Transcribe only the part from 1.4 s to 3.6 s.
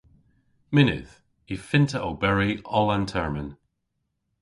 Y fynn'ta oberi oll an termyn.